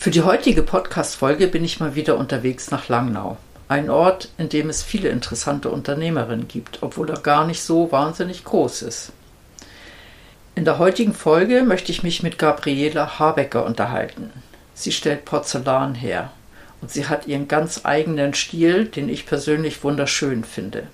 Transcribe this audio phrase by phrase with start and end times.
[0.00, 3.36] Für die heutige Podcast-Folge bin ich mal wieder unterwegs nach Langnau.
[3.68, 8.44] Ein Ort, in dem es viele interessante Unternehmerinnen gibt, obwohl er gar nicht so wahnsinnig
[8.44, 9.12] groß ist.
[10.54, 14.32] In der heutigen Folge möchte ich mich mit Gabriela Habecker unterhalten.
[14.72, 16.30] Sie stellt Porzellan her
[16.80, 20.84] und sie hat ihren ganz eigenen Stil, den ich persönlich wunderschön finde.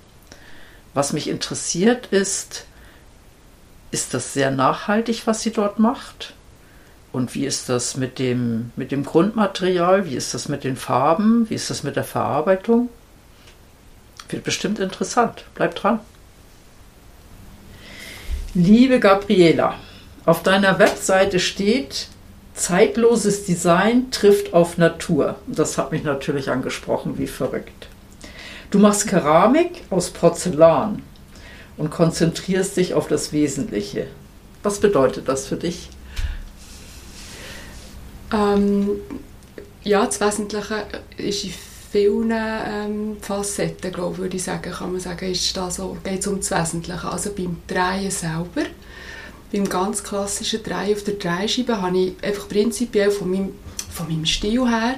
[0.94, 2.66] Was mich interessiert ist,
[3.92, 6.34] ist das sehr nachhaltig, was sie dort macht?
[7.16, 10.04] Und wie ist das mit dem, mit dem Grundmaterial?
[10.04, 11.48] Wie ist das mit den Farben?
[11.48, 12.90] Wie ist das mit der Verarbeitung?
[14.28, 15.46] Wird bestimmt interessant.
[15.54, 16.00] Bleibt dran.
[18.52, 19.76] Liebe Gabriela,
[20.26, 22.08] auf deiner Webseite steht,
[22.52, 25.36] zeitloses Design trifft auf Natur.
[25.46, 27.88] Das hat mich natürlich angesprochen, wie verrückt.
[28.70, 31.02] Du machst Keramik aus Porzellan
[31.78, 34.06] und konzentrierst dich auf das Wesentliche.
[34.62, 35.88] Was bedeutet das für dich?
[38.32, 38.90] Ähm,
[39.84, 40.84] ja, das Wesentliche
[41.16, 41.52] ist in
[41.92, 46.26] vielen ähm, Facetten, glaube würde ich sagen, kann man sagen, ist da so, geht es
[46.26, 47.04] um das Wesentliche.
[47.04, 48.68] Also beim Drehen selber,
[49.52, 53.52] beim ganz klassischen Drehen auf der Dreischeibe, habe ich einfach prinzipiell von meinem,
[53.90, 54.96] von meinem Stil her,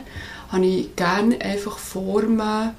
[0.48, 2.70] habe ich gerne einfach Formen,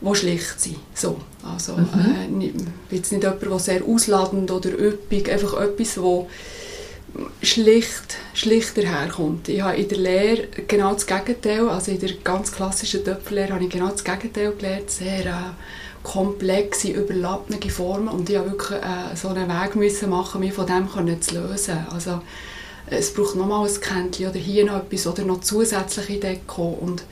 [0.00, 0.76] die schlicht sind.
[0.92, 2.40] So, also, mhm.
[2.40, 6.26] äh, jetzt nicht jemand, der sehr ausladend oder üppig, einfach etwas, das
[7.42, 9.48] schlicht, schlichter herkommt.
[9.48, 13.64] Ich habe in der Lehre genau das Gegenteil, also in der ganz klassischen Töpferlehre habe
[13.64, 19.16] ich genau das Gegenteil gelernt, sehr äh, komplexe, überlappende Formen und ich habe wirklich äh,
[19.16, 21.86] so einen Weg müssen machen, mich von dem können zu lösen.
[21.90, 22.20] Also
[22.86, 27.04] es braucht nochmal ein Kännchen oder hier noch etwas oder noch zusätzliche Deko und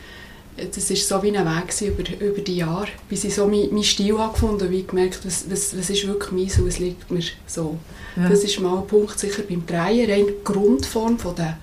[0.57, 3.83] das war so wie ein Weg über, über die Jahre, bis ich so meinen mein
[3.83, 7.23] Stil gefunden habe, wie gemerkt, was, was, was ist wirklich meins und es liegt mir
[7.47, 7.79] so.
[8.17, 8.29] Ja.
[8.29, 11.59] Das ist mal ein Punkt sicher beim Drehen, rein die Grundform von der,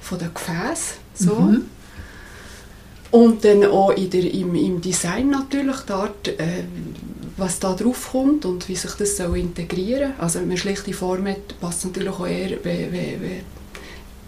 [0.00, 0.94] von der Gefäße.
[1.14, 1.34] So.
[1.34, 1.66] Mhm.
[3.10, 6.64] Und dann auch in der, im, im Design natürlich dort, äh,
[7.36, 11.26] was da drauf kommt und wie sich das so integrieren Also wenn man schlichte Form
[11.26, 13.40] hat, passt natürlich auch eher wie, wie, wie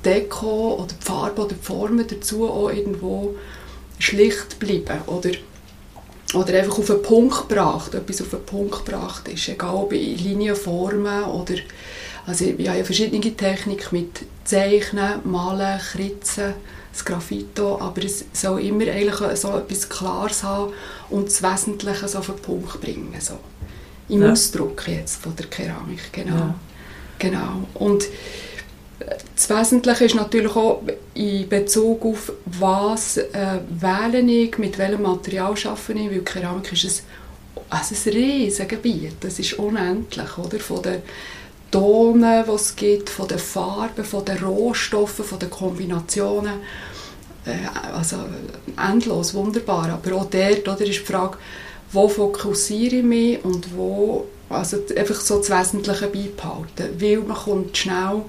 [0.04, 3.36] Deko oder die Farbe oder die Formen dazu auch irgendwo
[4.02, 5.30] schlicht bleiben oder,
[6.34, 10.18] oder einfach auf den Punkt gebracht, etwas auf den Punkt gebracht ist, egal ob in
[10.18, 11.54] Linienformen oder
[12.26, 16.54] also ich habe ja verschiedene Techniken mit Zeichnen, Malen, Kritzen,
[16.92, 20.72] das Graffito, aber es soll immer eigentlich so etwas Klares haben
[21.10, 23.38] und das Wesentliche so auf den Punkt bringen, so.
[24.08, 24.32] im ja.
[24.32, 26.36] Ausdruck jetzt von der Keramik, genau.
[26.36, 26.54] Ja.
[27.18, 27.68] genau.
[27.74, 28.04] Und
[29.34, 30.82] das Wesentliche ist natürlich auch
[31.14, 36.84] in Bezug auf was äh, wähle ich, mit welchem Material arbeite ich, weil Keramik ist
[36.84, 40.58] ein, also ein riesiges Gebiet, das ist unendlich, oder?
[40.58, 41.02] Von den
[41.70, 46.60] Tonen, die es gibt, von den Farben, von den Rohstoffen, von den Kombinationen,
[47.46, 48.16] äh, also
[48.76, 51.38] endlos, wunderbar, aber auch dort oder, ist die Frage,
[51.92, 57.76] wo fokussiere ich mich und wo, also einfach so das Wesentliche beibehalten, weil man kommt
[57.76, 58.22] schnell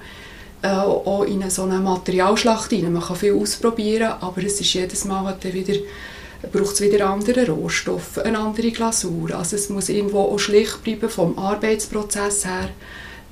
[0.64, 2.92] äh, auch in so eine Materialschlacht rein.
[2.92, 5.74] Man kann viel ausprobieren, aber es ist jedes Mal wieder
[6.52, 9.34] braucht es wieder andere Rohstoffe, eine andere Glasur.
[9.34, 12.68] Also es muss irgendwo auch schlicht bleiben vom Arbeitsprozess her,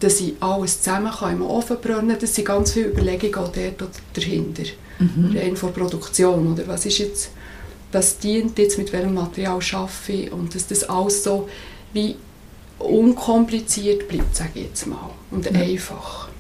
[0.00, 3.91] dass ich alles zusammen kann im Ofen brennen Das sind ganz viele Überlegungen auch dort
[4.14, 4.64] dahinter.
[4.99, 5.37] Mhm.
[5.37, 6.53] Rein von Produktion.
[6.53, 7.31] Oder was ist jetzt,
[7.93, 11.49] was dient jetzt, mit welchem Material arbeite ich und dass das alles so
[11.93, 12.16] wie
[12.79, 15.11] unkompliziert bleibt, sage ich jetzt mal.
[15.31, 15.56] Und mhm.
[15.56, 16.31] einfach.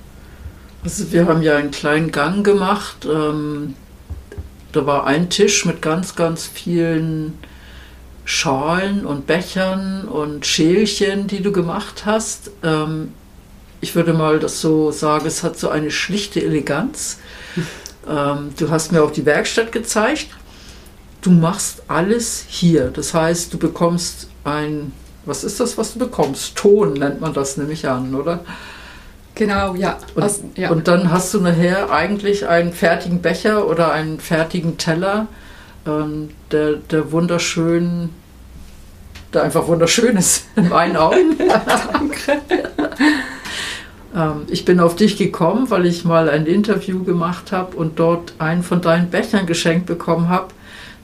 [0.84, 3.06] Also wir haben ja einen kleinen Gang gemacht.
[3.06, 3.74] Ähm,
[4.72, 7.38] da war ein Tisch mit ganz, ganz vielen
[8.24, 12.50] Schalen und Bechern und Schälchen, die du gemacht hast.
[12.62, 13.12] Ähm,
[13.80, 17.18] ich würde mal das so sagen, es hat so eine schlichte Eleganz.
[18.04, 20.26] Ähm, du hast mir auch die Werkstatt gezeigt.
[21.20, 22.88] Du machst alles hier.
[22.88, 24.90] Das heißt, du bekommst ein,
[25.24, 26.56] was ist das, was du bekommst?
[26.56, 28.40] Ton nennt man das nämlich an, oder?
[29.34, 29.98] Genau, ja.
[30.14, 30.70] Und, also, ja.
[30.70, 35.26] und dann hast du nachher eigentlich einen fertigen Becher oder einen fertigen Teller,
[35.86, 38.10] ähm, der, der wunderschön,
[39.32, 41.36] der einfach wunderschön ist in meinen Augen.
[44.14, 48.34] Ähm, ich bin auf dich gekommen, weil ich mal ein Interview gemacht habe und dort
[48.38, 50.48] einen von deinen Bechern geschenkt bekommen habe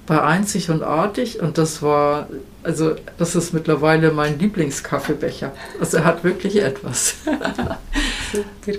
[0.06, 2.28] bei Einzig und Artig und das war,
[2.69, 5.53] also das ist mittlerweile mein Lieblingskaffeebecher.
[5.81, 7.15] Also er hat wirklich etwas.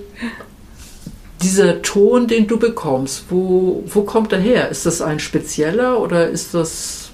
[1.41, 4.69] Dieser Ton, den du bekommst, wo, wo kommt er her?
[4.69, 7.09] Ist das ein spezieller oder ist das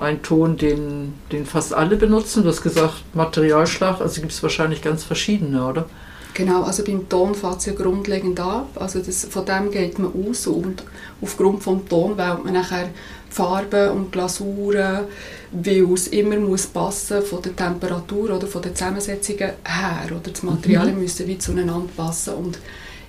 [0.00, 2.44] ein Ton, den, den fast alle benutzen?
[2.44, 5.86] Du hast gesagt, Materialschlag, also gibt es wahrscheinlich ganz verschiedene, oder?
[6.34, 8.68] Genau, also beim Ton fängt es ja grundlegend ab.
[8.76, 10.84] Also das, von dem geht man aus und
[11.20, 12.90] aufgrund des Ton wählt man nachher
[13.30, 15.04] Farben und Glasuren,
[15.52, 20.06] weil es immer muss passen von der Temperatur oder von den Zusammensetzungen her.
[20.06, 21.02] Oder die Materialien mhm.
[21.02, 22.34] müssen wie zueinander passen.
[22.34, 22.58] Und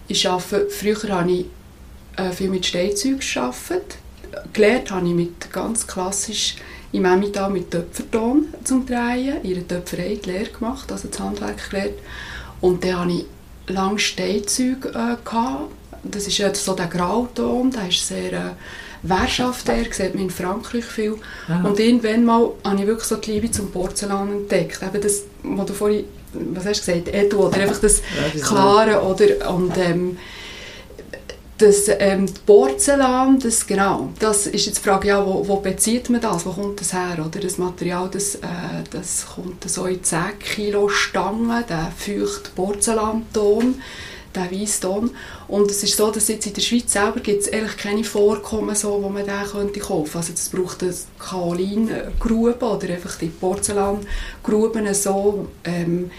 [0.07, 1.45] ich arbeite, früher habe ich
[2.17, 3.97] äh, viel mit Steinzeug gearbeitet.
[4.53, 6.55] Gelernt habe ich mit ganz klassisch
[6.91, 11.95] im Emmental mit Töpferton zum Drehen, ihre Töpferei die Lehre gemacht, also das Handwerk gelernt.
[12.59, 13.25] Und dann hatte ich
[13.73, 14.85] lange Steinzeug.
[14.93, 15.17] Äh,
[16.03, 18.33] Das ist so der Grauton, der ist sehr...
[18.33, 18.51] Äh,
[19.03, 19.83] Wer schafft er?
[19.91, 21.15] Sieht man in Frankreich viel.
[21.47, 21.67] Aha.
[21.67, 24.81] Und irgendwann mal habe ich wirklich so die Liebe zum Porzellan entdeckt.
[24.83, 28.01] Eben das, was du vorhin, was hast du gesagt, Edu, oder einfach das,
[28.35, 30.17] ja, Klare, oder, und ähm,
[31.61, 36.21] das ähm, Porzellan, das, genau, das ist jetzt die Frage, ja, wo, wo bezieht man
[36.21, 37.39] das, wo kommt das her, oder?
[37.39, 38.39] Das Material, das, äh,
[38.89, 43.75] das kommt so in 10 Kilo Stangen, der feuchte Porzellanton,
[44.35, 45.11] der Weisston.
[45.47, 48.75] Und es ist so, dass jetzt in der Schweiz selber gibt es eigentlich keine Vorkommen,
[48.75, 54.93] so, wo man den könnte kaufen Also das braucht eine Kaolingrube oder einfach die Porzellangruben
[54.93, 55.47] so.
[55.63, 56.11] Ähm,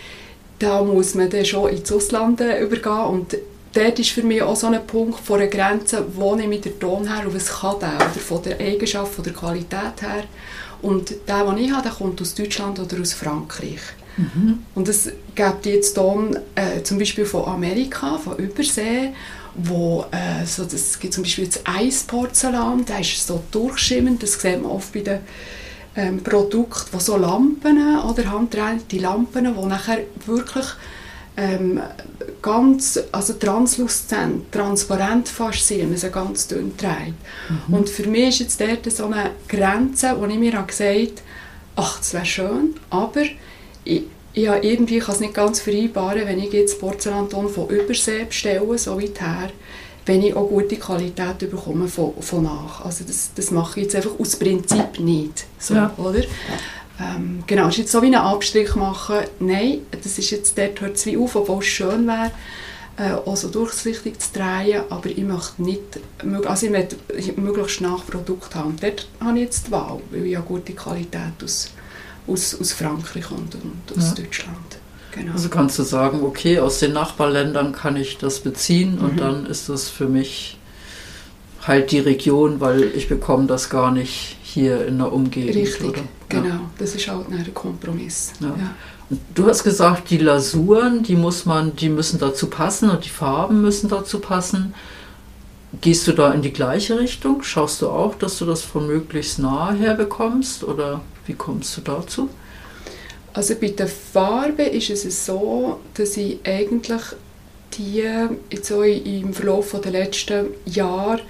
[0.58, 3.36] da muss man dann schon ins Ausland übergehen und
[3.72, 6.78] dort ist für mich auch so ein Punkt von einer Grenze, wo ich mit der
[6.78, 10.24] Ton her und was kann der, oder von der Eigenschaft, von der Qualität her.
[10.80, 13.80] Und der, den ich habe, der kommt aus Deutschland oder aus Frankreich.
[14.16, 14.64] Mhm.
[14.74, 19.12] Und es gibt jetzt dann äh, zum Beispiel von Amerika, von Übersee,
[19.54, 24.62] wo äh, so, das gibt zum Beispiel das Eisporzellan, da ist so durchschimmend, das sieht
[24.62, 25.20] man oft bei den
[25.94, 30.66] ähm, Produkten, wo so Lampen oder handdrehende Lampen, die nachher wirklich
[31.36, 31.80] ähm,
[32.40, 37.14] ganz also transluzent, transparent fast sind, wenn man sie ganz dünn dreht.
[37.68, 37.74] Mhm.
[37.74, 41.12] Und für mich ist jetzt dort so eine Grenze, wo ich mir gesagt habe,
[41.76, 43.22] ach, das wäre schön, aber
[43.84, 44.02] ich,
[44.32, 49.00] ich irgendwie kann es nicht ganz vereinbaren, wenn ich jetzt Porzellanton von Übersee bestelle, so
[49.00, 49.50] weit her,
[50.06, 52.84] wenn ich auch gute Qualität bekomme von, von nach.
[52.84, 55.44] Also das, das mache ich jetzt einfach aus Prinzip nicht.
[55.58, 55.94] So, ja.
[55.96, 56.22] oder?
[57.00, 60.96] Ähm, genau, ist jetzt so wie einen Abstrich machen, nein, das ist jetzt, dort hört
[60.96, 62.30] es wie auf, obwohl es schön wäre,
[62.96, 65.80] äh, auch so durchsichtig zu drehen, aber ich möchte nicht,
[66.44, 66.96] also ich möchte
[67.36, 68.76] möglichst nach Produkt haben.
[68.80, 71.70] dort habe ich jetzt die Wahl, weil ich ja gute Qualität aus
[72.26, 74.24] aus, aus Frankreich und, und aus ja.
[74.24, 74.56] Deutschland.
[75.12, 75.32] Genau.
[75.32, 79.04] Also kannst du sagen, okay, aus den Nachbarländern kann ich das beziehen mhm.
[79.04, 80.58] und dann ist das für mich
[81.66, 85.62] halt die Region, weil ich bekomme das gar nicht hier in der Umgebung.
[85.62, 86.00] Richtig, oder?
[86.28, 86.46] genau.
[86.46, 86.60] Ja.
[86.78, 88.32] Das ist halt ein Kompromiss.
[88.40, 88.48] Ja.
[88.48, 89.16] Ja.
[89.34, 93.60] Du hast gesagt, die Lasuren, die muss man, die müssen dazu passen und die Farben
[93.60, 94.74] müssen dazu passen.
[95.80, 97.42] Gehst du da in die gleiche Richtung?
[97.42, 100.64] Schaust du auch, dass du das von möglichst nahe her bekommst?
[100.64, 102.28] Oder wie kommst du dazu?
[103.32, 107.02] Also bei der Farbe ist es so, dass ich eigentlich
[107.74, 108.04] die
[108.50, 111.22] jetzt so im Verlauf der letzten Jahre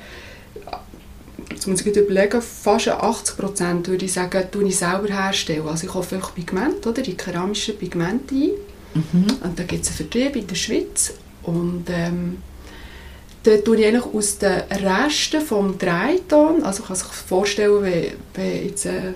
[1.50, 5.68] jetzt muss ich überlegen, fast 80 Prozent würde ich sagen, tue ich selber herstellen.
[5.68, 8.50] Also ich kaufe einfach Pigment, oder, die keramischen Pigmente ein.
[8.94, 9.26] Mhm.
[9.42, 11.14] Und da gibt es einen Vertrieb in der Schweiz.
[11.42, 12.38] Und ähm,
[13.42, 18.12] dann tue ich eigentlich aus den Resten vom Dreiton, also man kann sich vorstellen, wenn,
[18.34, 19.14] wenn jetzt eine,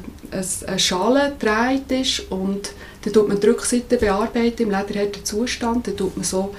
[0.67, 5.97] eine Schale gedreht ist und dann tut man die Rückseite bearbeiten im lederharten Zustand, dann
[5.97, 6.55] tut man so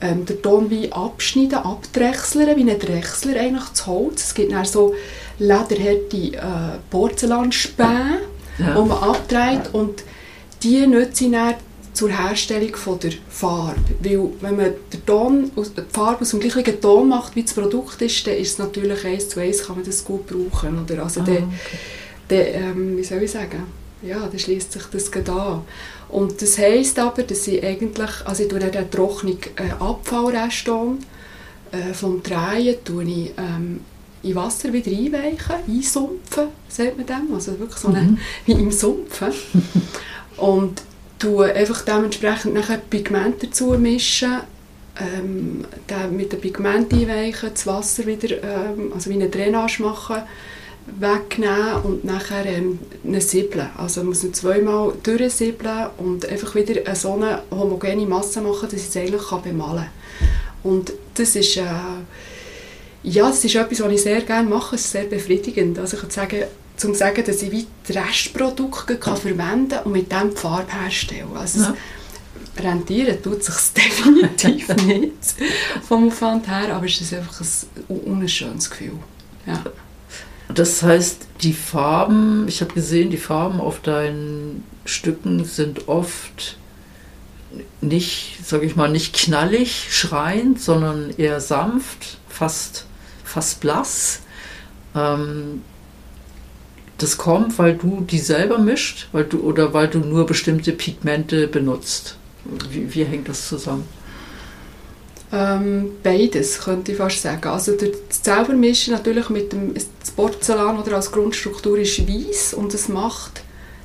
[0.00, 4.24] ähm, den Ton wie abschneiden, abdrechseln, wie ein Drechsler eigentlich zu Holz.
[4.24, 4.94] Es gibt dann so
[5.38, 8.20] lederharte äh, Porzellanspäne,
[8.58, 8.74] ja.
[8.74, 10.02] die man abdreht und
[10.62, 11.54] die nutze ich dann
[12.02, 13.80] zur Herstellung von der Farbe.
[14.00, 18.02] Weil wenn man den Ton, die Farbe aus dem gleichen Ton macht, wie das Produkt
[18.02, 20.82] ist, dann ist es natürlich eins zu eins, kann man das gut brauchen.
[20.82, 21.04] Oder?
[21.04, 21.44] Also ah, okay.
[22.26, 23.62] dann, ähm, wie soll ich sagen,
[24.02, 25.60] ja, dann schließt sich das an.
[26.08, 31.94] Und das heisst aber, dass ich eigentlich, also ich tue dann Trocknung äh, Abfallrest äh,
[31.94, 33.80] vom Drehen tue ich ähm,
[34.24, 38.18] in Wasser wieder einweichen, einsumpfen, sagt man dem, also wirklich so eine, mhm.
[38.46, 39.32] wie im Sumpfen.
[40.36, 40.82] Und
[41.22, 44.40] tue einfach dementsprechend nachher Pigment dazu mischen,
[45.00, 45.64] ähm,
[46.10, 50.22] mit dem Pigment einweichen, das Wasser wieder, ähm, also wie eine Drainage machen,
[50.98, 53.70] wegnehmen und nachher ähm, eine siebeln.
[53.76, 58.68] Also man muss ihn zweimal durchsiebeln und einfach wieder eine so eine homogene Masse machen,
[58.68, 60.70] dass ich es eigentlich kann bemalen kann.
[60.72, 61.62] Und das ist, äh,
[63.04, 64.74] ja, das ist etwas, was ich sehr gerne mache.
[64.74, 65.78] Es ist sehr befriedigend.
[65.78, 66.42] Also ich kann sagen,
[66.76, 70.72] zum sagen, dass ich wie die Restprodukte kann verwenden kann und mit dem die Farbe
[70.72, 71.36] herstellen.
[71.36, 71.74] Also ja.
[72.58, 75.12] rentieren tut sich definitiv nicht
[75.86, 78.98] vom Aufwand her, aber es ist einfach ein unschönes Gefühl.
[79.46, 79.62] Ja.
[80.52, 86.56] Das heißt, die Farben, ich habe gesehen, die Farben auf deinen Stücken sind oft
[87.80, 92.86] nicht, sage ich mal, nicht knallig, schreiend, sondern eher sanft, fast,
[93.24, 94.20] fast blass.
[94.94, 95.62] Ähm,
[97.02, 101.48] das kommt, weil du die selber mischt, weil du oder weil du nur bestimmte Pigmente
[101.48, 102.16] benutzt.
[102.70, 103.84] Wie, wie hängt das zusammen?
[105.32, 107.48] Ähm, beides, könnte ich fast sagen.
[107.48, 109.74] Also das Zaubermischen natürlich mit dem
[110.14, 113.42] Porzellan oder als Grundstruktur ist weiß und es macht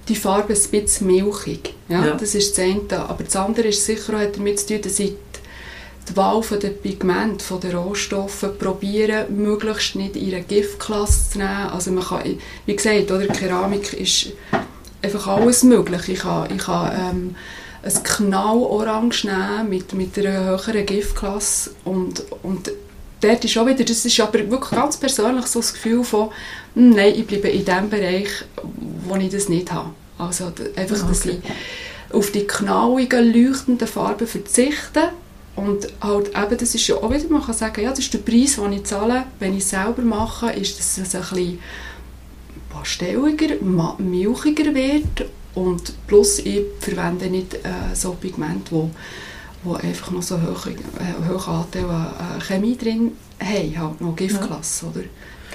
[0.09, 1.74] die Farbe ein bisschen milchig.
[1.88, 2.15] Ja, ja.
[2.15, 3.09] Das ist das eine.
[3.09, 5.13] Aber das andere ist sicher auch damit zu tun, dass ich
[6.09, 11.69] die Wahl der Pigmente, von den Rohstoffen probieren, möglichst nicht in eine Giftklasse zu nehmen.
[11.69, 14.33] Also man kann, wie gesagt, oder, Keramik ist
[15.01, 16.09] einfach alles möglich.
[16.09, 17.35] Ich kann, ich kann ähm,
[17.83, 22.71] ein Knallorange nehmen mit, mit einer höheren Giftklasse und, und
[23.21, 26.29] dort ist auch wieder, das ist aber wirklich ganz persönlich so das Gefühl von,
[26.75, 28.29] hm, nein, ich bleibe in dem Bereich,
[29.05, 29.91] wo ich das nicht habe.
[30.17, 31.07] Also einfach, okay.
[31.07, 31.39] dass ich
[32.11, 35.09] auf die knalligen, leuchtenden Farben verzichte
[35.57, 38.19] und halt eben, das ist ja auch wieder, man kann sagen, ja, das ist der
[38.19, 41.59] Preis, den ich zahle, wenn ich es selber mache, ist, dass es ein bisschen
[42.69, 43.55] pastelliger,
[43.97, 48.91] milchiger wird und plus ich verwende nicht äh, so Pigmente, wo,
[49.63, 54.15] wo einfach noch so hohe, äh, hohe Anteil an äh, Chemie drin haben, halt noch
[54.15, 54.91] Giftklasse, ja.
[54.91, 55.05] oder?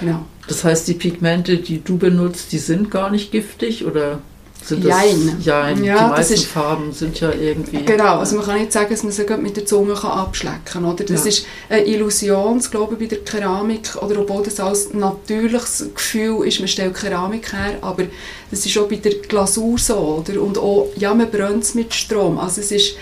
[0.01, 0.25] Genau.
[0.49, 4.19] Das heißt, die Pigmente, die du benutzt, die sind gar nicht giftig, oder?
[4.65, 5.37] Sind das, Jein.
[5.41, 5.83] Jein.
[5.83, 7.83] Ja, die meisten ist, Farben sind ja irgendwie...
[7.83, 10.85] Genau, also man kann nicht sagen, dass man sie mit der Zunge kann abschlecken kann.
[10.85, 11.03] Oder?
[11.03, 11.29] Das ja.
[11.29, 16.59] ist eine Illusion, glaube ich, bei der Keramik, oder obwohl das als natürliches Gefühl ist,
[16.59, 18.05] man stellt Keramik her, aber
[18.51, 20.23] das ist auch bei der Glasur so.
[20.25, 20.41] Oder?
[20.41, 22.37] Und auch, ja, man brennt es mit Strom.
[22.39, 22.95] Also es ist...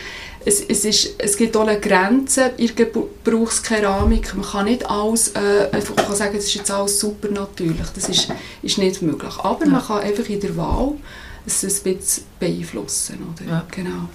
[0.44, 4.34] Es, es, ist, es gibt auch eine Grenze in der Gebrauchskeramik.
[4.34, 7.86] Man kann nicht alles, äh, einfach kann sagen, das ist jetzt alles super natürlich.
[7.94, 8.28] Das ist,
[8.64, 9.36] ist nicht möglich.
[9.38, 9.72] Aber ja.
[9.72, 10.94] man kann einfach in der Wahl
[11.46, 13.20] es ein bisschen beeinflussen.
[13.34, 13.50] Oder?
[13.50, 13.66] Ja.
[13.72, 14.10] Genau.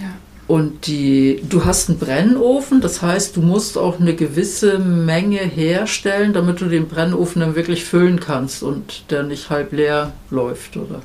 [0.00, 0.14] Ja.
[0.46, 6.32] Und die, du hast einen Brennofen, das heißt, du musst auch eine gewisse Menge herstellen,
[6.32, 11.02] damit du den Brennofen dann wirklich füllen kannst und der nicht halb leer läuft, oder?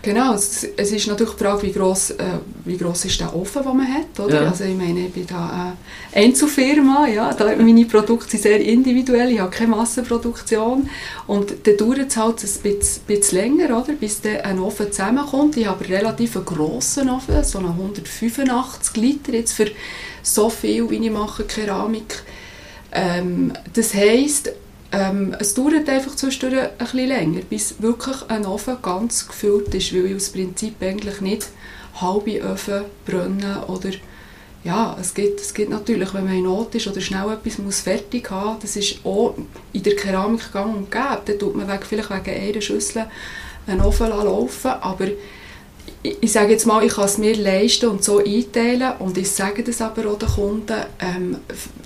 [0.00, 2.24] Genau, es, es ist natürlich die Frage, wie groß, äh,
[2.64, 4.20] wie gross ist der Ofen, den man hat.
[4.20, 4.42] Oder?
[4.42, 4.50] Ja.
[4.50, 5.74] Also ich meine, ich bin da
[6.14, 10.88] eine Einzelfirma, ja, da, meine Produkte sind sehr individuell, ich habe keine Massenproduktion
[11.26, 15.56] und dann dauert es halt ein bisschen, bisschen länger, oder, bis dann ein Ofen zusammenkommt.
[15.56, 19.66] Ich habe einen relativ grossen Ofen, so einen 185 Liter jetzt für
[20.22, 22.22] so viel, wie ich mache, Keramik.
[22.92, 24.52] Ähm, das heisst,
[24.92, 29.94] ähm, es dauert einfach zwischendurch ein bisschen länger, bis wirklich ein Ofen ganz gefüllt ist,
[29.94, 31.48] weil ich aus Prinzip eigentlich nicht
[32.00, 33.90] halbe Öfen brennen oder
[34.64, 37.80] ja, es geht, es geht natürlich, wenn man in Not ist oder schnell etwas muss
[37.80, 39.34] fertig haben das ist auch
[39.72, 41.22] in der Keramik gang und gäbe.
[41.24, 43.06] Dann tut man vielleicht wegen einer Schüssel
[43.66, 45.06] einen Ofen laufen, aber
[46.20, 49.62] ich sage jetzt mal, ich kann es mir leisten und so einteilen und ich sage
[49.62, 51.36] das aber auch den Kunden, ähm,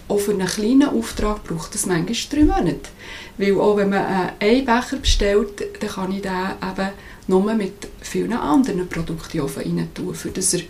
[0.08, 2.90] auch für einen kleinen Auftrag braucht es manchmal drei Monate.
[3.38, 6.90] Weil auch wenn man äh, einen Becher bestellt, dann kann ich den eben
[7.28, 10.60] nur mit vielen anderen Produkten rein tun, für dass er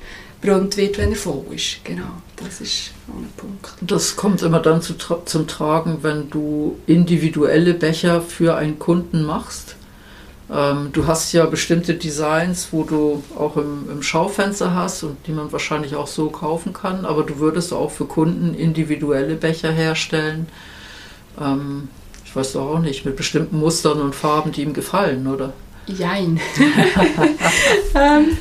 [0.41, 1.85] brennt wird, wenn er voll ist.
[1.85, 3.73] Genau, das ist ein Punkt.
[3.81, 4.95] Das kommt immer dann zu,
[5.25, 9.77] zum Tragen, wenn du individuelle Becher für einen Kunden machst?
[10.53, 15.33] Ähm, du hast ja bestimmte Designs, wo du auch im, im, Schaufenster hast und die
[15.33, 20.49] man wahrscheinlich auch so kaufen kann, aber du würdest auch für Kunden individuelle Becher herstellen.
[21.41, 21.89] Ähm,
[22.27, 25.55] ich weiß doch auch nicht, mit bestimmten Mustern und Farben, die ihm gefallen, oder?
[25.87, 26.39] Jein.
[27.95, 28.37] ähm,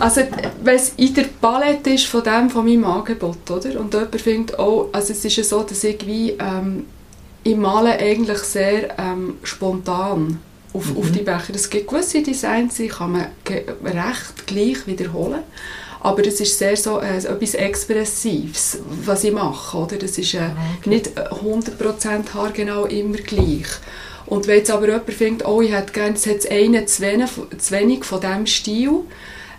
[0.00, 0.20] also,
[0.62, 3.80] wenn es in der Palette ist von dem, von meinem Angebot, oder?
[3.80, 6.84] Und jemand findet, oh, also es ist ja so, dass ich wie, ähm,
[7.42, 10.40] ich male eigentlich sehr ähm, spontan
[10.72, 10.96] auf, mhm.
[10.98, 11.54] auf die Becher.
[11.54, 13.26] Es gibt gewisse Designs, die kann man
[13.84, 15.42] recht gleich wiederholen.
[16.00, 19.76] Aber das ist sehr so äh, etwas Expressives, was ich mache.
[19.76, 19.96] Oder?
[19.96, 20.90] Das ist äh, okay.
[20.90, 23.66] nicht 100% haargenau immer gleich.
[24.26, 27.30] Und wenn jetzt aber jemand findet, oh, ich hätte gerne, es hat einen zu wenig,
[27.58, 29.00] zu wenig von diesem Stil,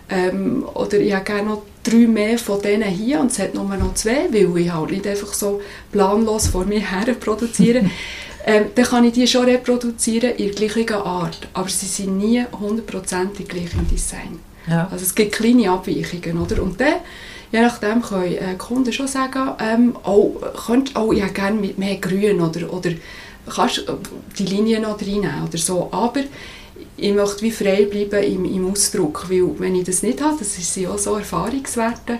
[0.08, 3.64] ähm, oder ich hätte gerne noch drei mehr von denen hier und es hat nur
[3.64, 5.60] noch zwei, weil ich halt nicht einfach so
[5.92, 7.84] planlos vor mir her produziere,
[8.46, 12.44] ähm, dann kann ich die schon reproduzieren in der gleichen Art, aber sie sind nie
[12.58, 14.38] hundertprozentig gleich im Design.
[14.66, 14.88] Ja.
[14.90, 16.62] Also es gibt kleine Abweichungen, oder?
[16.62, 16.94] Und dann,
[17.52, 21.78] je nachdem können äh, Kunden schon sagen, ähm, oh, könnt, oh, ich hätte gerne mit
[21.78, 22.90] mehr Grün oder, oder
[23.54, 23.92] kannst äh,
[24.38, 26.20] die Linie noch reinnehmen oder so, aber
[26.96, 30.54] ich möchte wie frei bleiben im, im Ausdruck, weil wenn ich das nicht habe, das
[30.54, 32.18] sind auch so Erfahrungswerte,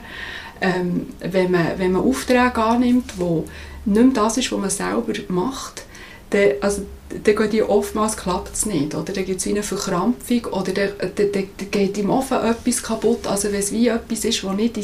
[0.61, 3.45] ähm, wenn, man, wenn man Aufträge annimmt, wo
[3.85, 5.85] nicht mehr das ist, was man selber macht,
[6.31, 6.83] dann, also,
[7.25, 8.95] dann geht die oftmals klappt es nicht.
[8.95, 13.27] Oder dann gibt es eine Verkrampfung oder dann, dann, dann geht im Ofen etwas kaputt.
[13.27, 14.79] Also wenn es wie etwas ist, was nicht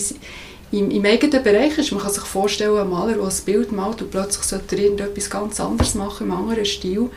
[0.72, 1.92] im, im eigenen Bereich ist.
[1.92, 5.30] Man kann sich vorstellen, ein Maler, der ein Bild malt und plötzlich sollte er irgendetwas
[5.30, 7.10] ganz anderes machen, im anderen Stil.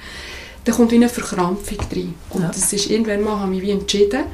[0.66, 2.14] Dann kommt wie eine Verkrampfung rein.
[2.30, 2.48] Und ja.
[2.50, 4.26] das ist irgendwann mal, habe ich wie entschieden,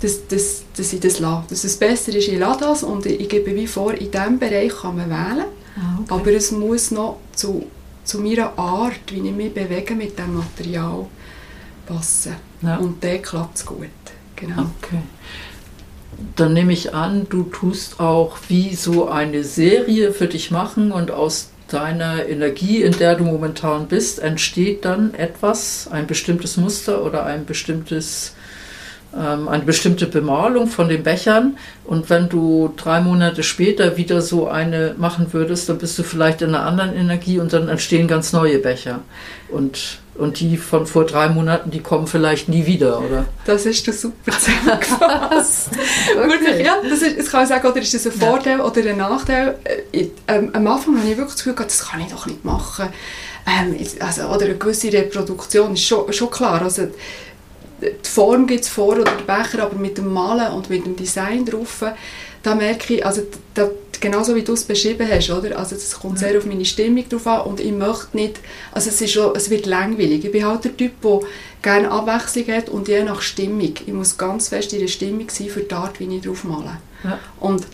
[0.00, 1.44] dass, dass, dass ich das lasse.
[1.50, 4.38] Dass es besser ist, ich lasse das und ich, ich gebe wie vor, in diesem
[4.38, 5.46] Bereich kann man wählen.
[5.76, 6.14] Ah, okay.
[6.14, 7.66] Aber es muss noch zu
[8.04, 11.06] zu meiner Art, wie ich mich bewege mit dem Material,
[11.86, 12.36] passen.
[12.62, 12.76] Ja.
[12.76, 13.88] Und dann klappt es gut.
[14.36, 14.70] Genau.
[14.82, 15.00] Okay.
[16.36, 21.10] Dann nehme ich an, du tust auch wie so eine Serie für dich machen und
[21.10, 27.24] aus deiner Energie, in der du momentan bist, entsteht dann etwas, ein bestimmtes Muster oder
[27.26, 28.34] ein bestimmtes
[29.16, 34.94] eine bestimmte Bemalung von den Bechern und wenn du drei Monate später wieder so eine
[34.98, 38.58] machen würdest, dann bist du vielleicht in einer anderen Energie und dann entstehen ganz neue
[38.58, 39.00] Becher.
[39.50, 43.26] Und, und die von vor drei Monaten, die kommen vielleicht nie wieder, oder?
[43.44, 45.70] Das ist das super zusammengefasst.
[46.16, 46.64] okay.
[46.64, 48.64] ja, das, ist, das kann ich sagen, oder ist das ein Vorteil ja.
[48.64, 49.58] oder ein Nachteil?
[49.92, 52.44] Äh, ähm, am Anfang habe ich wirklich das Gefühl gehabt, das kann ich doch nicht
[52.44, 52.88] machen.
[53.46, 56.62] Ähm, also, oder eine gewisse Reproduktion ist schon, schon klar.
[56.62, 56.88] Also,
[57.84, 60.96] die Form gibt es vor oder der Becher, aber mit dem Malen und mit dem
[60.96, 61.84] Design drauf,
[62.42, 63.22] da merke ich, also
[63.54, 65.58] da, genauso wie du es beschrieben hast, oder?
[65.58, 68.38] Also das kommt sehr auf meine Stimmung drauf an und ich möchte nicht,
[68.72, 70.24] also es, ist schon, es wird langweilig.
[70.24, 71.20] Ich bin halt der Typ, der
[71.62, 73.74] gerne Abwechslung hat und je nach Stimmung.
[73.86, 76.78] Ich muss ganz fest in der Stimmung sein für die Art, wie ich drauf male.
[77.02, 77.18] Ja.
[77.40, 77.64] Und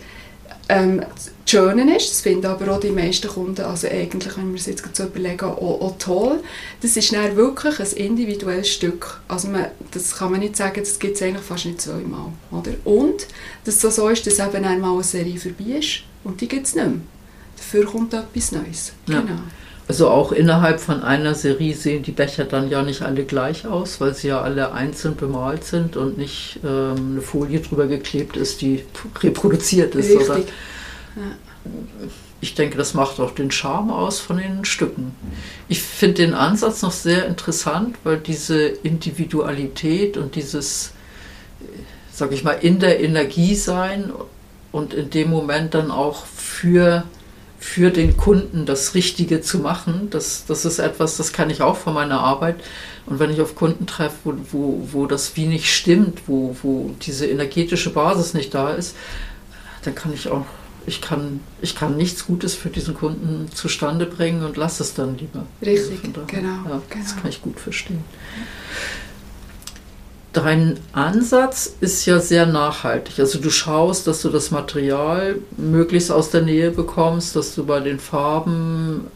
[0.71, 4.59] ähm, das Schöne ist, das finden aber auch die meisten Kunden, also eigentlich, wenn wir
[4.59, 6.41] es jetzt so überlegen, auch, auch toll,
[6.81, 9.19] das ist dann wirklich ein individuelles Stück.
[9.27, 12.31] Also man, das kann man nicht sagen, das gibt es eigentlich fast nicht zweimal.
[12.51, 12.71] Oder?
[12.85, 13.27] Und
[13.65, 16.75] dass es so ist, dass eben einmal eine Serie vorbei ist und die gibt es
[16.75, 17.01] nicht mehr.
[17.57, 18.93] Dafür kommt etwas Neues.
[19.07, 19.19] Ja.
[19.19, 19.41] Genau.
[19.91, 23.99] Also auch innerhalb von einer Serie sehen die Becher dann ja nicht alle gleich aus,
[23.99, 28.61] weil sie ja alle einzeln bemalt sind und nicht ähm, eine Folie drüber geklebt ist,
[28.61, 28.85] die
[29.21, 30.11] reproduziert ist.
[30.11, 30.29] Richtig.
[30.29, 30.37] Oder?
[30.37, 30.45] Ja.
[32.39, 35.13] Ich denke, das macht auch den Charme aus von den Stücken.
[35.67, 40.93] Ich finde den Ansatz noch sehr interessant, weil diese Individualität und dieses,
[42.13, 44.09] sag ich mal, in der Energie sein
[44.71, 47.03] und in dem Moment dann auch für
[47.61, 50.07] für den Kunden das Richtige zu machen.
[50.09, 52.55] Das, das ist etwas, das kann ich auch von meiner Arbeit.
[53.05, 56.89] Und wenn ich auf Kunden treffe, wo, wo, wo das wie nicht stimmt, wo, wo
[57.03, 58.95] diese energetische Basis nicht da ist,
[59.83, 60.45] dann kann ich auch,
[60.87, 65.19] ich kann, ich kann nichts Gutes für diesen Kunden zustande bringen und lasse es dann
[65.19, 65.45] lieber.
[65.61, 66.81] Richtig, also genau, ja, genau.
[66.89, 68.03] Das kann ich gut verstehen.
[70.33, 73.19] Dein Ansatz ist ja sehr nachhaltig.
[73.19, 77.81] Also du schaust, dass du das Material möglichst aus der Nähe bekommst, dass du bei
[77.81, 79.07] den Farben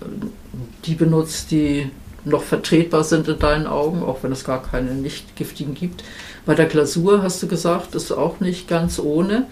[0.86, 1.90] die benutzt, die
[2.26, 6.04] noch vertretbar sind in deinen Augen, auch wenn es gar keine nicht giftigen gibt.
[6.46, 9.46] Bei der Glasur hast du gesagt, ist auch nicht ganz ohne.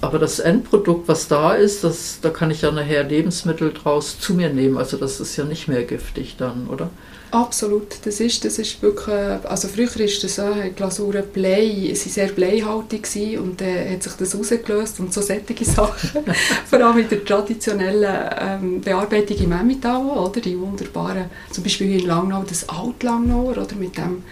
[0.00, 4.34] Aber das Endprodukt, was da ist, das, da kann ich ja nachher Lebensmittel draus zu
[4.34, 4.76] mir nehmen.
[4.78, 6.90] Also das ist ja nicht mehr giftig dann, oder?
[7.30, 9.14] Absolut, das ist, das ist wirklich,
[9.44, 14.02] also früher ist das so, Glasuren Blei, sie sehr bleihaltig gewesen und dann äh, hat
[14.02, 16.24] sich das rausgelöst und so sättige Sachen,
[16.66, 22.00] vor allem mit der traditionellen ähm, Bearbeitung im Emmental, oder, die wunderbaren, zum Beispiel hier
[22.00, 24.22] in Langnau, das Alt-Langnauer, oder, mit dem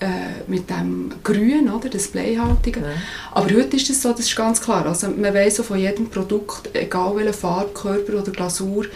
[0.00, 2.80] äh, mit dem Grün, oder, das Bleihaltige.
[2.80, 2.86] Ja.
[3.32, 6.08] Aber heute ist es so, das ist ganz klar, also man weiß so von jedem
[6.08, 8.86] Produkt, egal welche Farbe, Körper oder Glasur,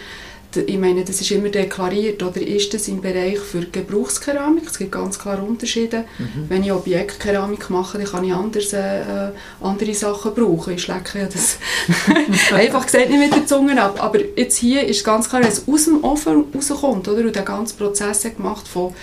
[0.61, 4.63] ich meine, das ist immer deklariert, oder ist das im Bereich für Gebrauchskeramik?
[4.67, 6.05] Es gibt ganz klar Unterschiede.
[6.17, 6.49] Mhm.
[6.49, 10.73] Wenn ich Objektkeramik mache, dann kann ich anders, äh, andere Sachen brauchen.
[10.73, 11.57] Ich schlecke ja das
[12.53, 14.01] einfach gesagt nicht mit der Zunge ab.
[14.01, 17.21] Aber jetzt hier ist ganz klar, wenn es aus dem Ofen rauskommt, oder?
[17.21, 18.93] Und der ganze Prozess gemacht von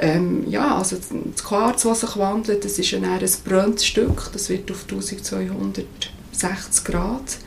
[0.00, 4.30] ähm, ja, also das Quarz, was sich wandelt, das ist ein, ein brennendes Stück.
[4.32, 7.38] Das wird auf 1260 Grad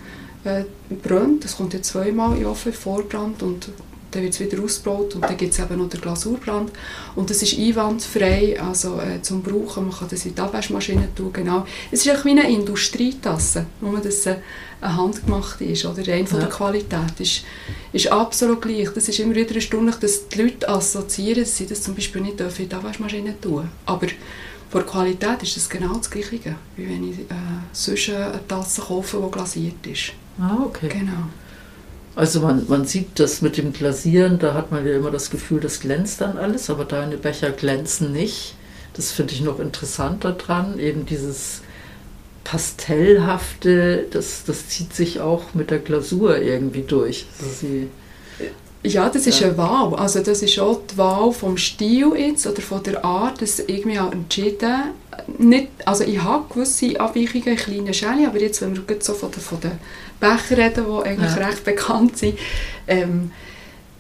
[0.44, 0.64] äh,
[1.02, 1.44] brennt.
[1.44, 3.70] Das kommt ja zweimal in Ofen, Vorbrand und
[4.12, 6.72] dann wird es wieder ausgebaut und dann gibt es eben noch den Glasurbrand.
[7.16, 11.32] Und das ist einwandfrei, also äh, zum Brauchen, man kann das in die Abwaschmaschine tun,
[11.32, 11.66] genau.
[11.92, 16.46] Es ist wie eine Industrietasse, nur dass es eine handgemachte ist, oder rein von ja.
[16.46, 17.44] der Qualität ist,
[17.94, 18.90] ist absolut gleich.
[18.94, 22.40] Das ist immer wieder erstaunlich, dass die Leute assoziieren, dass sie das zum Beispiel nicht
[22.40, 24.08] in die Abwaschmaschine tun Aber
[24.70, 27.34] von der Qualität ist das genau das Gleiche, wie wenn ich äh,
[27.72, 30.14] sonst eine Tasse kaufe, die glasiert ist.
[30.42, 30.90] Ah, okay.
[30.90, 31.30] Genau.
[32.16, 35.62] Also man, man sieht das mit dem Glasieren, da hat man ja immer das Gefühl,
[35.62, 38.56] das glänzt dann alles, aber deine Becher glänzen nicht.
[38.94, 41.62] Das finde ich noch interessanter dran, eben dieses
[42.44, 47.28] Pastellhafte, das, das zieht sich auch mit der Glasur irgendwie durch.
[47.40, 47.88] Also sie,
[48.84, 49.48] ja, das ist ja.
[49.48, 49.94] eine Wahl.
[49.96, 53.98] Also das ist auch die Wahl vom Stil jetzt oder von der Art, dass irgendwie
[53.98, 54.94] entschieden
[55.38, 59.32] nicht, also ich habe gewisse Abweichungen in kleinen Schälen, aber jetzt, wenn wir so von
[59.32, 59.72] den, von den
[60.20, 61.48] Bechern reden, die eigentlich ja.
[61.48, 62.40] recht bekannt sind,
[62.88, 63.32] ähm,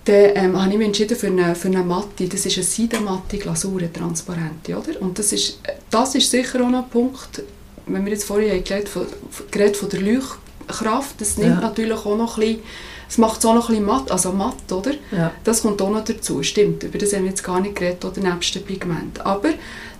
[0.05, 2.27] dann ähm, habe ich mich entschieden für eine, für eine Matte.
[2.27, 4.75] Das ist eine Seidenmatte Glasur, transparente.
[4.75, 4.99] Oder?
[4.99, 5.59] Und das ist,
[5.91, 7.43] das ist sicher auch noch ein Punkt,
[7.85, 9.05] wenn wir jetzt vorhin geredet von,
[9.51, 11.61] geredet von der Leuchtkraft, das nimmt ja.
[11.61, 12.63] natürlich auch noch ein bisschen
[13.11, 14.93] es macht es auch noch ein bisschen matt, also matt, oder?
[15.11, 15.33] Ja.
[15.43, 16.83] Das kommt auch noch dazu, stimmt.
[16.83, 19.19] Über das haben wir jetzt gar nicht geredet, oder nebst dem Pigment.
[19.25, 19.49] Aber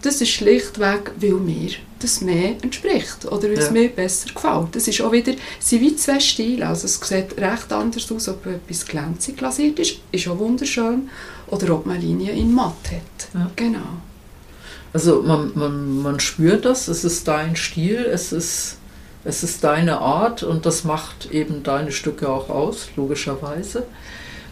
[0.02, 4.78] das ist schlichtweg, weil mir das mehr entspricht oder weil es mir besser gefällt.
[4.78, 8.30] Das ist auch wieder, es sind wie zwei Stile, also es sieht recht anders aus,
[8.30, 11.10] ob etwas glänzig glasiert ist, ist auch wunderschön,
[11.48, 13.28] oder ob man Linien in matt hat.
[13.34, 13.52] Ja.
[13.58, 14.00] Genau.
[14.94, 18.78] Also man, man, man spürt das, es ist dein Stil, es ist
[19.24, 23.86] es ist deine Art und das macht eben deine Stücke auch aus, logischerweise.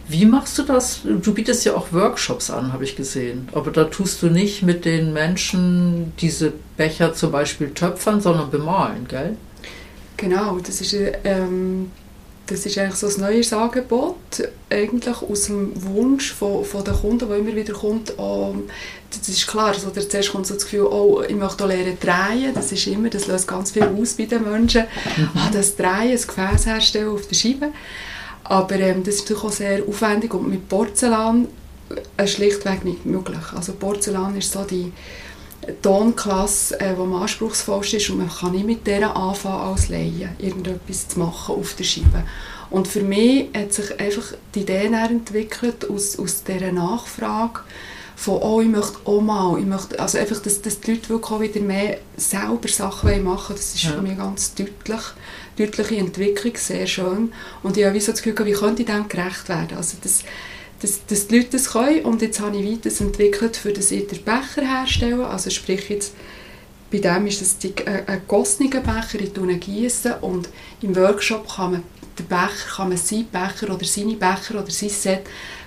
[0.08, 1.02] Wie machst du das?
[1.04, 3.48] Du bietest ja auch Workshops an, habe ich gesehen.
[3.54, 9.08] Aber da tust du nicht mit den Menschen diese Becher zum Beispiel töpfern, sondern bemalen,
[9.08, 9.38] gell?
[10.18, 11.92] Genau, das ist ähm,
[12.50, 14.16] das ist eigentlich so ein neues Angebot,
[14.70, 18.56] eigentlich aus dem Wunsch von, von den Kunden, der immer wieder kommt, oh,
[19.12, 22.72] das ist klar, also zuerst kommt so das Gefühl, oh, ich möchte lernen drehen, das
[22.72, 24.84] ist immer, das löst ganz viel aus bei den Menschen,
[25.18, 25.30] mhm.
[25.36, 27.68] ah, das Drehen, das Gefäß herstellen auf der Scheibe,
[28.44, 31.48] aber ähm, das ist natürlich auch sehr aufwendig und mit Porzellan
[32.18, 33.54] äh, schlichtweg nicht möglich.
[33.56, 34.92] Also Porzellan ist so die
[35.82, 40.30] Tonklasse, äh, die am anspruchsvollsten ist und man kann nicht mit der anfangen als Laie,
[40.40, 42.24] irgendetwas zu machen auf der Scheibe.
[42.70, 47.62] Und für mich hat sich einfach die Idee entwickelt aus, aus dieser Nachfrage
[48.16, 51.32] von «Oh, ich möchte auch mal», ich möchte, also einfach, dass, dass die Leute wirklich
[51.32, 53.92] auch wieder mehr selber Sachen machen wollen, das ist ja.
[53.92, 55.02] für mich ganz deutlich,
[55.58, 57.32] deutliche Entwicklung, sehr schön.
[57.64, 59.78] Und ich habe so das Gefühl, wie könnte ich dem gerecht werden?
[59.78, 60.24] Also das,
[60.82, 62.06] dass, dass die Leute das können.
[62.06, 65.22] Und jetzt habe ich weiter entwickelt, für das ich den Becher herstellen.
[65.22, 66.14] Also sprich jetzt,
[66.92, 70.50] bei dem ist das die, äh, ein gegossener Becher in die gießen und
[70.82, 71.84] im Workshop kann man
[72.18, 75.22] den Becher, kann man seinen Becher oder seine Becher oder sein Set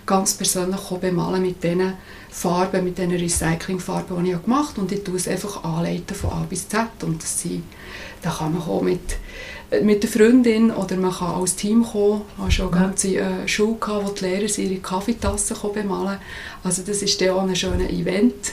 [0.05, 1.95] ganz persönlich bemalen mit diesen
[2.29, 4.81] Farben, mit diesen Recyclingfarben, die ich gemacht habe.
[4.83, 6.89] Und ich tue es einfach anleiten von A bis Z.
[7.03, 7.63] Und das sind,
[8.21, 9.17] da kann man auch mit
[9.81, 12.23] mit der Freundin oder man kann als Team kommen.
[12.37, 16.19] Ich hatte schon eine ganze äh, Schule, gehabt, wo die Lehrer ihre Kaffeetassen bemalen
[16.63, 18.53] Also das ist dann auch ein schönes Event,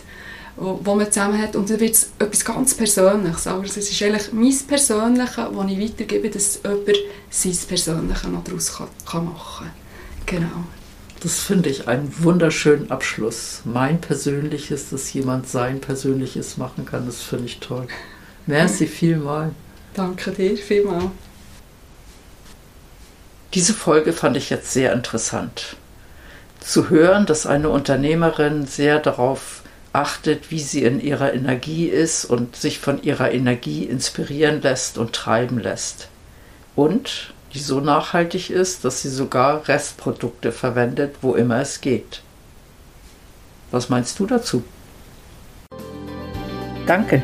[0.55, 1.55] wo, wo man zusammen hat.
[1.55, 3.47] Und dann wird es etwas ganz Persönliches.
[3.47, 6.97] Also es ist eigentlich mein Persönliches, das ich weitergebe, dass jemand
[7.29, 9.67] sein Persönliches noch daraus kann, kann machen
[10.25, 10.39] kann.
[10.39, 10.63] Genau.
[11.21, 13.61] Das finde ich einen wunderschönen Abschluss.
[13.65, 17.87] Mein Persönliches, dass jemand sein Persönliches machen kann, das finde ich toll.
[18.47, 19.51] Merci vielmals.
[19.93, 21.11] Danke dir vielmals.
[23.53, 25.75] Diese Folge fand ich jetzt sehr interessant.
[26.59, 32.55] Zu hören, dass eine Unternehmerin sehr darauf achtet, wie sie in ihrer Energie ist und
[32.55, 36.09] sich von ihrer Energie inspirieren lässt und treiben lässt.
[36.75, 42.21] Und die so nachhaltig ist, dass sie sogar Restprodukte verwendet, wo immer es geht.
[43.71, 44.63] Was meinst du dazu?
[46.85, 47.23] Danke,